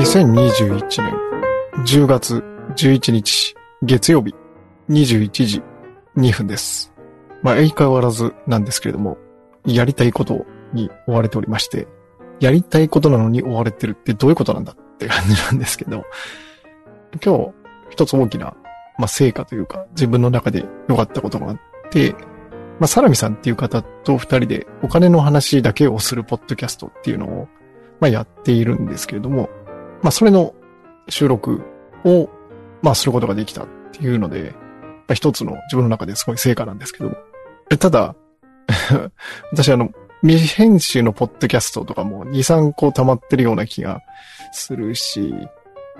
[0.00, 1.14] 2021年
[1.84, 2.42] 10月
[2.74, 4.34] 11日月曜日
[4.88, 5.62] 21時
[6.16, 6.94] 2分です。
[7.42, 9.18] まあ、相変わらずなんですけれども、
[9.66, 11.86] やりたいことに追われておりまして、
[12.40, 16.02] やりたいことなのに追われてるってどういうことなんだって感じなんですけど、
[17.22, 17.52] 今日
[17.90, 18.56] 一つ大きな、
[18.96, 21.60] まあ、成果というか自分の中で良かったことがあっ
[21.90, 22.12] て、
[22.78, 27.48] まあ、サラミさんっていう方と二人でお金の話だけをするポッドキャストっていうのを、
[28.00, 29.50] まあ、やっているんですけれども、
[30.02, 30.54] まあ、それの
[31.08, 31.62] 収録
[32.04, 32.28] を、
[32.82, 37.16] まあ、することができたっていうので、まあ、一つの自分の中ですごい成果なんですけど、
[37.70, 38.14] えただ、
[39.52, 39.90] 私あの、
[40.22, 44.02] 未編集のポッドキャストとかも2、3個溜まってるような気が
[44.52, 45.34] するし、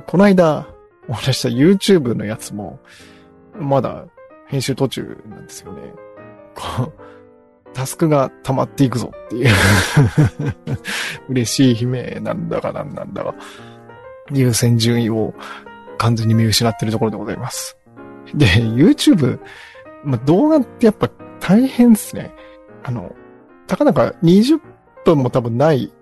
[0.07, 0.67] この間
[1.09, 2.79] お話しした YouTube のやつも、
[3.59, 4.07] まだ
[4.47, 5.83] 編集途中なんですよね。
[6.55, 6.93] こう、
[7.73, 9.55] タスクが溜まっていくぞっていう。
[11.29, 13.35] 嬉しい悲鳴なんだかなんなんだか、
[14.33, 15.34] 優先順位を
[15.98, 17.77] 完全に見失ってるところでございます。
[18.34, 19.39] で、YouTube、
[20.05, 22.33] ま、動画ってやっぱ大変ですね。
[22.83, 23.14] あの、
[23.67, 24.61] たかだか20
[25.05, 25.92] 分も多分ない、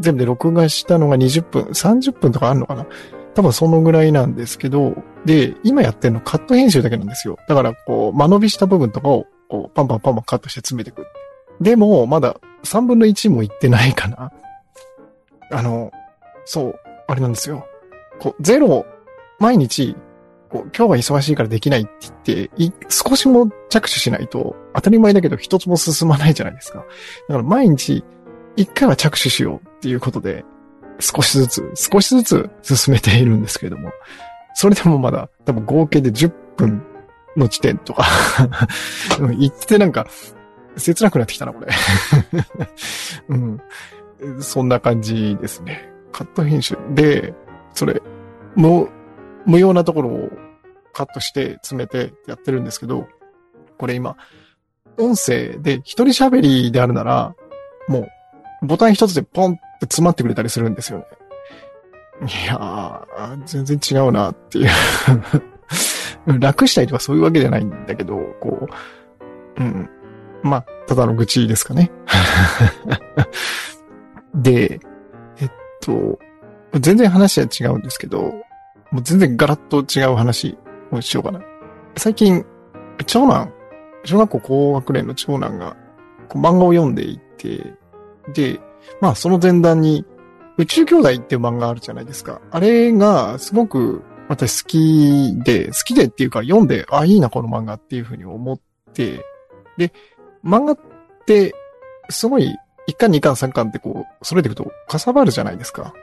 [0.00, 2.86] 全部で録画したのが20分、30分とかあるのかな
[3.34, 4.94] 多分そのぐらいなんですけど、
[5.24, 7.38] で、今やってるのカット編集だけなんですよ。
[7.48, 11.06] だからこう、間延びした部分とかを、こう、パンパンパンパンカットして詰めていく。
[11.60, 14.32] でも、まだ3分の1もいってないかな。
[15.50, 15.92] あの、
[16.44, 16.74] そう、
[17.06, 17.66] あれなんですよ。
[18.22, 18.86] こう、ゼロ、
[19.40, 19.96] 毎日、
[20.48, 21.84] こう、今日は忙しいからできないっ
[22.24, 26.78] て言って、少しも着手しないと、当たり前だけど一つも進まないじゃないですか。
[26.78, 28.04] だから毎日、
[28.54, 30.44] 一回は着手しようっていうことで、
[31.00, 33.90] 少しずつ、少しずつ進めているんですけれども、
[34.54, 36.80] それでもまだ多分合計で10分
[37.36, 38.04] の地点とか
[39.36, 40.06] 言ってなんか、
[40.76, 41.66] 切なくなってきたな、これ。
[43.30, 43.60] うん。
[44.40, 45.90] そんな感じですね。
[46.12, 47.34] カット編集で、
[47.74, 48.00] それ、
[48.56, 48.88] 無、
[49.46, 50.30] 無用なところを
[50.92, 53.06] カットして詰めてやってるんですけど、
[53.78, 54.16] これ今、
[54.98, 57.34] 音声で一人喋りであるなら、
[57.88, 58.08] も
[58.62, 61.04] う、ボタン一つでポンって詰まってくれたりするんですよね。
[62.22, 64.68] いやー、全然違うなっていう。
[66.38, 68.68] 楽したいとかそういうわけじゃないんだけど、こ
[69.58, 69.90] う、うん。
[70.42, 71.90] まあ、ただの愚痴ですかね。
[74.34, 74.80] で、
[75.38, 75.50] えっ
[75.80, 76.18] と、
[76.78, 78.32] 全然話は違うんですけど、
[78.92, 80.56] もう全然ガラッと違う話
[80.90, 81.40] をしようかな。
[81.96, 82.44] 最近、
[83.06, 83.52] 長男、
[84.04, 85.76] 小学校高学年の長男が
[86.28, 87.74] こう漫画を読んでいて、
[88.34, 88.60] で、
[89.00, 90.04] まあその前段に
[90.58, 92.40] 宇宙兄弟っていう漫画あるじゃないですか。
[92.50, 98.60] あれがすごく私好きで、好きでっていうか読んで、あ、いいなこの漫画っていうふうに思っ
[98.92, 99.24] て、
[99.78, 99.92] で、
[100.44, 100.78] 漫画っ
[101.26, 101.54] て
[102.10, 102.56] すごい
[102.88, 105.94] 1巻2巻3巻ってこう、それでいくとかさばるじゃないですか。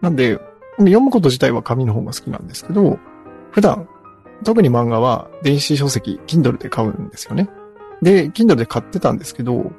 [0.00, 0.38] なんで、
[0.78, 2.98] 読むこと自体は紙の方が好きなんですけど、
[3.52, 3.88] 普段、
[4.44, 7.48] 特に漫画は電子書籍、Kindle で買うんですよね。
[8.02, 9.72] で、Kindle で買ってたんですけど、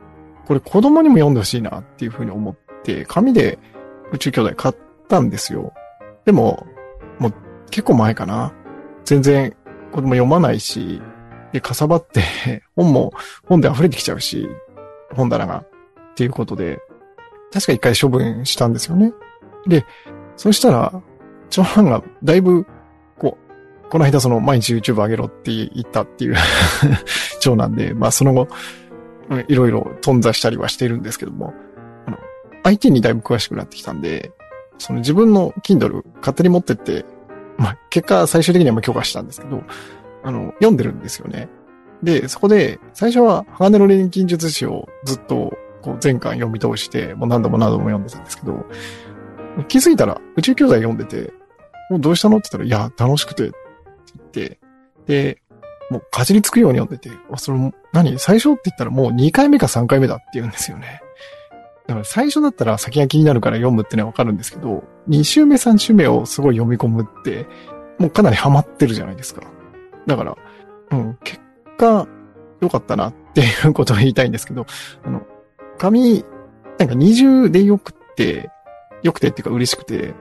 [0.46, 3.60] これ子供にも読んでほしいなっていうふうに思って、紙で
[4.12, 4.76] 宇宙兄弟買っ
[5.08, 5.74] たんですよ。
[6.26, 6.66] でも、
[7.20, 7.34] もう
[7.70, 8.54] 結構前かな。
[9.04, 9.56] 全然
[9.92, 11.02] 子供読まないし、
[11.52, 13.14] で、かさばって、本も
[13.46, 14.48] 本で溢れてきちゃうし、
[15.14, 15.64] 本棚が。
[16.12, 16.80] っていうことで、
[17.52, 19.14] 確か一回処分したんですよね。
[19.68, 19.86] で、
[20.38, 21.02] そしたら、
[21.50, 22.66] 長男がだいぶ、
[23.18, 23.38] こ
[23.86, 26.36] う、この間その毎日 YouTube 上げろって言ったっていう
[27.40, 28.48] 長男で、まあその後、
[29.48, 31.54] いろいろ頓挫したりはしているんですけども、
[32.06, 32.18] あの、
[32.64, 34.32] IT にだいぶ詳しくなってきたんで、
[34.78, 37.06] その自分の Kindle 勝手に持ってって、
[37.58, 39.64] まあ結果最終的には許可したんですけど、
[40.24, 41.48] あの、読んでるんですよね。
[42.04, 48.66] で、そこで、最初は鋼の錬金術師をずっと、こう、全巻読み通して、もう何度も何度も読んでたんですけど、
[49.64, 51.34] 気づいたら、宇宙兄弟読んでて、
[51.90, 53.54] もうどうしたのって言ったら、いや、楽しくて、って
[54.16, 54.60] 言って、
[55.06, 55.42] で、
[55.90, 58.18] もうかじりつくように読んでて、あそれも、何？
[58.18, 61.02] 最初って言ったらもう2回目か3回目だって言うんですよね。
[61.88, 67.46] だから最初だったら先が気になるから読むってのはわかるんですけど、2週目3週目をすごい読み込むって、
[68.00, 69.44] もうかなりハマってるじゃないですか。
[70.08, 70.36] だから、
[70.92, 71.40] うん、結
[71.78, 72.08] 果、
[72.62, 74.66] 良かったなっていうことを言いたいんですけど、
[75.04, 75.22] あの、
[75.78, 76.26] 紙、
[76.80, 78.50] なんか二重で良くって、
[79.04, 80.14] 良くてっていうか嬉しくて、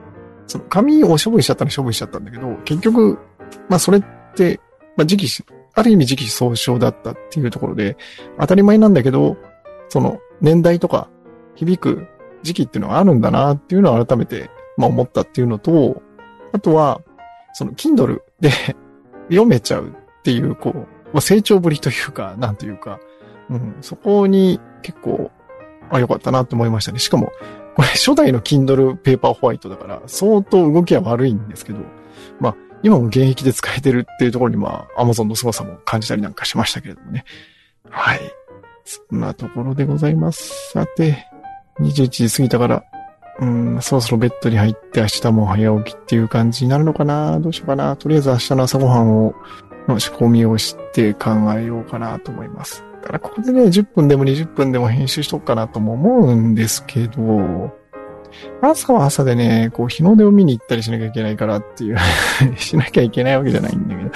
[0.47, 3.17] その紙を処分しちゃったら処分しちゃったんだけど、結局、
[3.69, 4.03] まあそれっ
[4.35, 4.59] て、
[4.95, 5.43] まあ時期し、
[5.73, 7.97] ある意味時期総称だったっていうところで、
[8.39, 9.37] 当たり前なんだけど、
[9.89, 11.09] その年代とか
[11.55, 12.07] 響く
[12.43, 16.01] 時期っていうのがあるんだなっていうのを改めて、まあ思ったっていうのと、
[16.53, 17.01] あとは、
[17.53, 18.51] その Kindle で
[19.29, 20.85] 読めちゃうっていう、こう、ま
[21.15, 22.99] あ成長ぶりというか、なんというか、
[23.49, 25.31] うん、そこに結構
[25.89, 26.99] あ、よかったなって思いましたね。
[26.99, 27.31] しかも、
[27.75, 31.79] これ初代の Kindle ペーパーホワイトだから、相当動きは悪いんですけど、
[32.39, 37.25] まあ、今も現役で使えてるっていうところに、まあ、Amazon の凄さも感じたりなんかしましたけれどもね。
[37.89, 38.21] はい。
[38.85, 40.71] そんなところでございます。
[40.71, 41.25] さて、
[41.79, 42.83] 21時過ぎたから、
[43.39, 47.39] うん、そろそろベッドに入って明日も早起きっていう感じになるのかな？
[47.39, 47.97] どうしようかな？
[47.97, 49.35] とりあえず明日の朝ごはんを、
[49.87, 52.83] の仕込みをして考えようかなと思います。
[53.05, 57.71] だからここでね、10分でも20分でも編集しとくかなとも思うんですけど、
[58.61, 61.97] 朝は朝でね、こう日の出を見に行ったりしなきゃいけないからっていう
[62.57, 64.09] しなきゃいけないわけじゃないんだけど、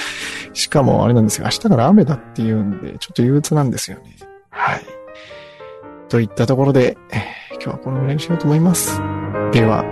[0.54, 4.16] しかもあれなんですよ、明日から雨だっていうんで、ちょっと憂鬱なんですよね。
[4.50, 4.82] はい。
[6.10, 9.00] といったところで、えー今日はこのぐらいにしようと思います。
[9.52, 9.84] では、